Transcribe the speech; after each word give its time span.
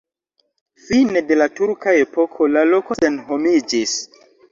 Fine 0.85 1.21
de 1.31 1.35
la 1.41 1.47
turka 1.59 1.93
epoko 2.05 2.47
la 2.55 2.63
loko 2.71 2.97
senhomiĝis. 3.01 3.95